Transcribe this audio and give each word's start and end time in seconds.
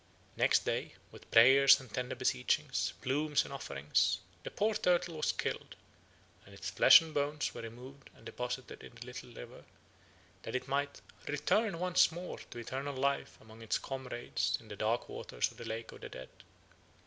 Next 0.35 0.65
day, 0.65 0.95
with 1.11 1.29
prayers 1.29 1.79
and 1.79 1.93
tender 1.93 2.15
beseechings, 2.15 2.93
plumes, 3.03 3.43
and 3.43 3.53
offerings, 3.53 4.17
the 4.41 4.49
poor 4.49 4.73
turtle 4.73 5.17
was 5.17 5.31
killed, 5.31 5.75
and 6.43 6.55
its 6.55 6.71
flesh 6.71 7.01
and 7.01 7.13
bones 7.13 7.53
were 7.53 7.61
removed 7.61 8.09
and 8.15 8.25
deposited 8.25 8.81
in 8.81 8.95
the 8.95 9.05
little 9.05 9.31
river, 9.31 9.63
that 10.41 10.55
it 10.55 10.67
might 10.67 11.01
'return 11.27 11.77
once 11.77 12.11
more 12.11 12.39
to 12.39 12.57
eternal 12.57 12.95
life 12.95 13.37
among 13.39 13.61
its 13.61 13.77
comrades 13.77 14.57
in 14.59 14.69
the 14.69 14.75
dark 14.75 15.07
waters 15.07 15.51
of 15.51 15.57
the 15.57 15.65
lake 15.65 15.91
of 15.91 16.01
the 16.01 16.09
dead.' 16.09 16.29